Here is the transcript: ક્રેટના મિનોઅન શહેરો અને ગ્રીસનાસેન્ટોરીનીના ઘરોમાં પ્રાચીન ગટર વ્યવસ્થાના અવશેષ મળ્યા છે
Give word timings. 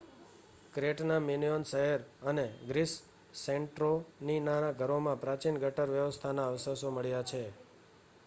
ક્રેટના 0.73 1.19
મિનોઅન 1.19 1.63
શહેરો 1.63 2.03
અને 2.29 2.49
ગ્રીસનાસેન્ટોરીનીના 2.67 4.73
ઘરોમાં 4.79 5.17
પ્રાચીન 5.17 5.57
ગટર 5.57 5.89
વ્યવસ્થાના 5.89 6.47
અવશેષ 6.47 6.83
મળ્યા 6.89 7.23
છે 7.23 7.53